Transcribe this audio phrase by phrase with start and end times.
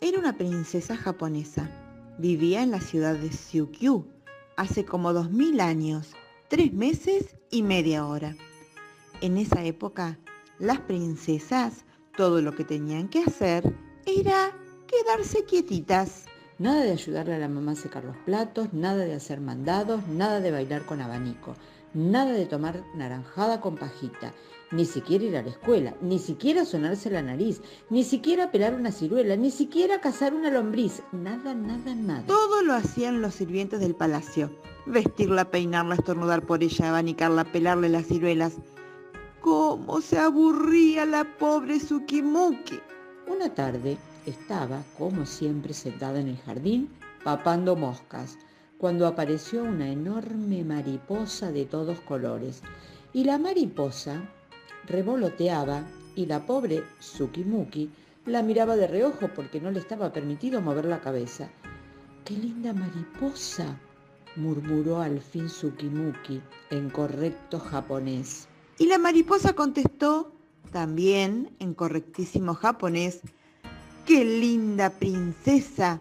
[0.00, 1.70] Era una princesa japonesa.
[2.18, 4.04] Vivía en la ciudad de Syukyu
[4.56, 6.14] hace como dos mil años,
[6.48, 8.34] tres meses y media hora.
[9.20, 10.18] En esa época,
[10.58, 11.84] las princesas
[12.16, 13.72] todo lo que tenían que hacer
[14.04, 14.50] era
[14.88, 16.24] quedarse quietitas.
[16.58, 20.40] Nada de ayudarle a la mamá a secar los platos, nada de hacer mandados, nada
[20.40, 21.54] de bailar con abanico,
[21.94, 24.32] nada de tomar naranjada con pajita,
[24.72, 28.92] ni siquiera ir a la escuela, ni siquiera sonarse la nariz, ni siquiera pelar una
[28.92, 32.26] ciruela, ni siquiera cazar una lombriz, nada, nada, nada.
[32.26, 34.50] Todo lo hacían los sirvientes del palacio.
[34.86, 38.54] Vestirla, peinarla, estornudar por ella, abanicarla, pelarle las ciruelas.
[39.40, 42.80] ¿Cómo se aburría la pobre Tsukimuki?
[43.26, 46.90] Una tarde estaba, como siempre, sentada en el jardín,
[47.24, 48.38] papando moscas,
[48.80, 52.62] cuando apareció una enorme mariposa de todos colores.
[53.12, 54.22] Y la mariposa
[54.86, 55.84] revoloteaba
[56.16, 57.90] y la pobre Tsukimuki
[58.24, 61.50] la miraba de reojo porque no le estaba permitido mover la cabeza.
[62.24, 63.78] ¡Qué linda mariposa!
[64.36, 68.48] murmuró al fin Tsukimuki en correcto japonés.
[68.78, 70.32] Y la mariposa contestó,
[70.72, 73.20] también en correctísimo japonés,
[74.06, 76.00] ¡Qué linda princesa!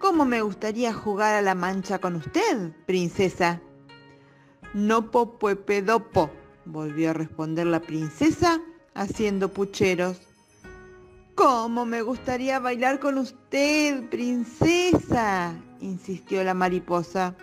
[0.00, 3.60] ¿Cómo me gustaría jugar a la mancha con usted, princesa?
[4.72, 6.30] No popuepedopo,
[6.64, 8.62] volvió a responder la princesa
[8.94, 10.18] haciendo pucheros.
[11.34, 15.54] ¿Cómo me gustaría bailar con usted, princesa?
[15.80, 17.34] insistió la mariposa.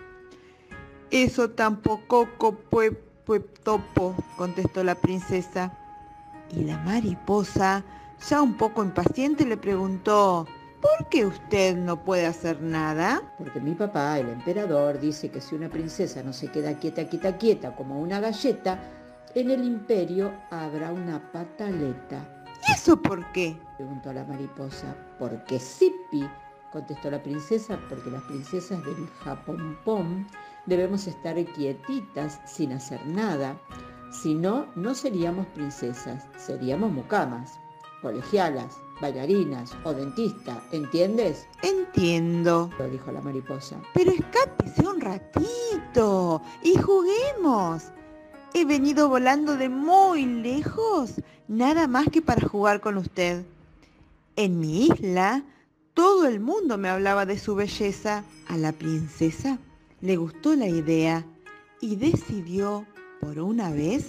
[1.11, 2.27] Eso tampoco
[3.63, 5.77] topo, contestó la princesa.
[6.49, 7.83] Y la mariposa,
[8.27, 10.47] ya un poco impaciente, le preguntó,
[10.81, 13.21] ¿por qué usted no puede hacer nada?
[13.37, 17.37] Porque mi papá, el emperador, dice que si una princesa no se queda quieta, quieta,
[17.37, 18.79] quieta, como una galleta,
[19.35, 22.45] en el imperio habrá una pataleta.
[22.67, 23.57] ¿Y eso por qué?
[23.77, 24.95] preguntó la mariposa.
[25.19, 26.27] Porque Sipi,
[26.71, 30.27] contestó la princesa, porque las princesas del Japón
[30.65, 33.57] debemos estar quietitas sin hacer nada.
[34.11, 37.59] Si no, no seríamos princesas, seríamos mucamas,
[38.01, 41.47] colegialas, bailarinas o dentistas, ¿entiendes?
[41.61, 43.77] Entiendo, lo dijo la mariposa.
[43.93, 47.83] Pero escápese un ratito y juguemos.
[48.53, 53.43] He venido volando de muy lejos, nada más que para jugar con usted.
[54.35, 55.43] En mi isla,
[55.93, 58.23] todo el mundo me hablaba de su belleza.
[58.47, 59.59] A la princesa
[60.01, 61.25] le gustó la idea
[61.81, 62.85] y decidió,
[63.19, 64.07] por una vez,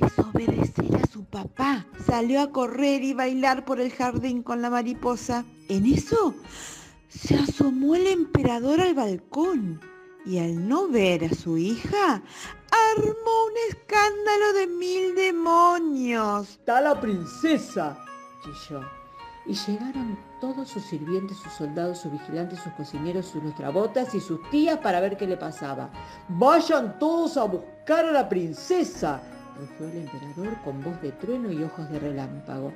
[0.00, 1.86] desobedecer a su papá.
[2.06, 5.44] Salió a correr y bailar por el jardín con la mariposa.
[5.68, 6.34] En eso
[7.08, 9.80] se asomó el emperador al balcón
[10.24, 12.22] y al no ver a su hija,
[12.96, 16.50] armó un escándalo de mil demonios.
[16.50, 17.98] ¡Está la princesa!
[18.42, 18.80] chilló.
[19.46, 24.38] Y llegaron todos sus sirvientes, sus soldados, sus vigilantes, sus cocineros, sus nuestrabotas y sus
[24.50, 25.90] tías para ver qué le pasaba.
[26.28, 29.20] ¡Vayan todos a buscar a la princesa!
[29.60, 32.72] Rugió el emperador con voz de trueno y ojos de relámpago.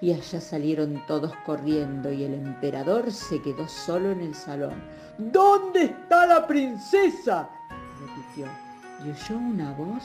[0.00, 4.74] Y allá salieron todos corriendo y el emperador se quedó solo en el salón.
[5.18, 7.48] ¿Dónde está la princesa?
[7.98, 8.46] repitió
[9.04, 10.02] y oyó una voz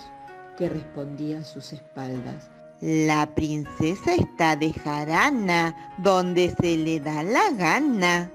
[0.58, 2.50] que respondía a sus espaldas.
[2.82, 8.32] La princesa está de jarana, donde se le da la gana.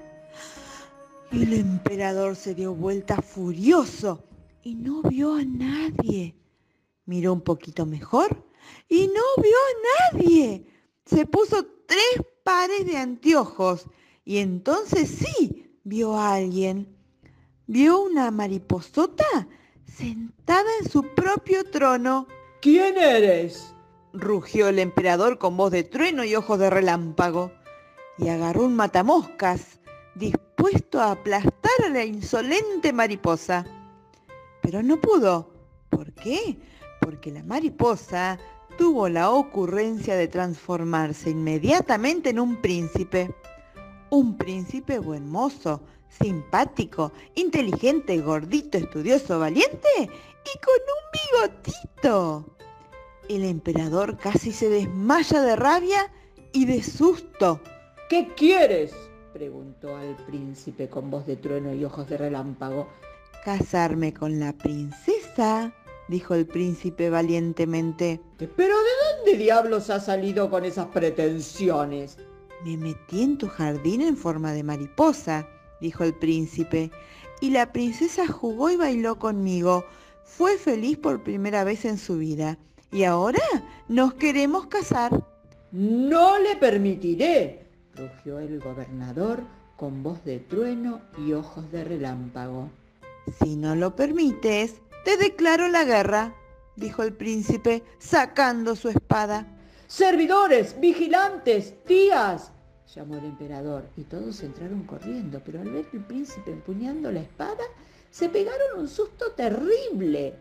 [1.31, 4.23] Y el emperador se dio vuelta furioso
[4.63, 6.35] y no vio a nadie.
[7.07, 8.45] Miró un poquito mejor
[8.87, 10.67] y no vio a nadie.
[11.05, 13.85] Se puso tres pares de anteojos
[14.23, 16.95] y entonces sí vio a alguien.
[17.65, 19.47] Vio una mariposota
[19.85, 22.27] sentada en su propio trono.
[22.61, 23.73] ¿Quién eres?
[24.13, 27.51] rugió el emperador con voz de trueno y ojos de relámpago,
[28.17, 29.79] y agarró un matamoscas,
[30.15, 33.65] dispuesto a aplastar a la insolente mariposa.
[34.61, 35.53] Pero no pudo.
[35.89, 36.57] ¿Por qué?
[37.07, 38.37] Porque la mariposa
[38.77, 43.33] tuvo la ocurrencia de transformarse inmediatamente en un príncipe.
[44.09, 52.45] Un príncipe buen mozo, simpático, inteligente, gordito, estudioso, valiente y con un bigotito.
[53.29, 56.11] El emperador casi se desmaya de rabia
[56.51, 57.61] y de susto.
[58.09, 58.93] ¿Qué quieres?
[59.31, 62.89] preguntó al príncipe con voz de trueno y ojos de relámpago.
[63.45, 65.73] Casarme con la princesa,
[66.07, 68.21] dijo el príncipe valientemente.
[68.37, 72.17] ¿Pero de dónde diablos has salido con esas pretensiones?
[72.63, 75.47] Me metí en tu jardín en forma de mariposa,
[75.79, 76.91] dijo el príncipe,
[77.39, 79.85] y la princesa jugó y bailó conmigo.
[80.23, 82.57] Fue feliz por primera vez en su vida.
[82.91, 83.41] Y ahora
[83.87, 85.23] nos queremos casar.
[85.71, 87.65] No le permitiré,
[87.95, 89.43] rugió el gobernador
[89.75, 92.69] con voz de trueno y ojos de relámpago.
[93.43, 96.35] Si no lo permites, te declaro la guerra,
[96.75, 99.47] dijo el príncipe, sacando su espada.
[99.87, 102.51] Servidores, vigilantes, tías,
[102.93, 107.63] llamó el emperador, y todos entraron corriendo, pero al ver el príncipe empuñando la espada,
[108.11, 110.35] se pegaron un susto terrible.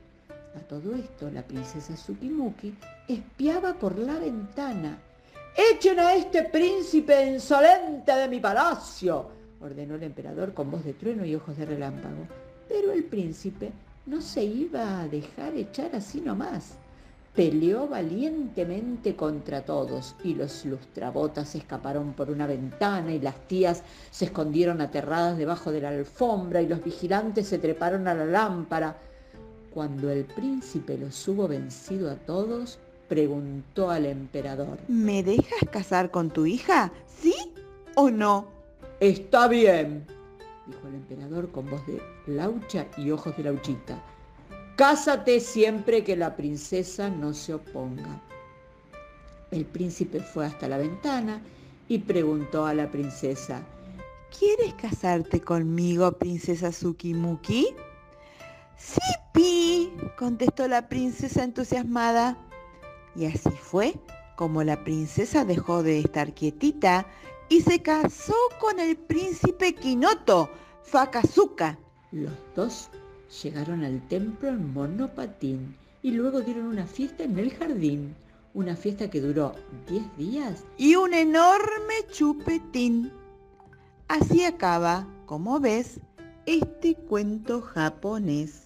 [0.57, 2.75] A todo esto, la princesa Tsukimuki
[3.07, 4.99] espiaba por la ventana
[5.57, 9.31] Echen a este príncipe insolente de mi palacio,
[9.61, 12.27] ordenó el emperador con voz de trueno y ojos de relámpago.
[12.69, 13.71] Pero el príncipe
[14.07, 16.75] no se iba a dejar echar así nomás.
[17.35, 24.27] Peleó valientemente contra todos y los lustrabotas escaparon por una ventana y las tías se
[24.27, 28.97] escondieron aterradas debajo de la alfombra y los vigilantes se treparon a la lámpara.
[29.75, 34.79] Cuando el príncipe los hubo vencido a todos, preguntó al emperador.
[34.89, 36.91] ¿Me dejas casar con tu hija?
[37.21, 37.35] ¿Sí
[37.97, 38.47] o no?
[38.99, 40.07] Está bien,
[40.67, 44.03] dijo el emperador con voz de laucha y ojos de lauchita.
[44.77, 48.21] Cásate siempre que la princesa no se oponga.
[49.51, 51.41] El príncipe fue hasta la ventana
[51.89, 53.63] y preguntó a la princesa,
[54.39, 57.69] ¿Quieres casarte conmigo, princesa Tsukimuki?
[58.77, 59.01] Sí,
[59.33, 62.37] Pi, contestó la princesa entusiasmada.
[63.15, 63.95] Y así fue
[64.37, 67.07] como la princesa dejó de estar quietita
[67.49, 70.51] y se casó con el príncipe Kinoto,
[70.83, 71.79] Fakazuka.
[72.13, 72.89] Los dos
[73.43, 78.15] llegaron al templo en monopatín y luego dieron una fiesta en el jardín.
[78.55, 79.55] Una fiesta que duró
[79.89, 80.65] 10 días.
[80.79, 83.13] Y un enorme chupetín.
[84.09, 86.01] Así acaba, como ves,
[86.47, 88.66] este cuento japonés.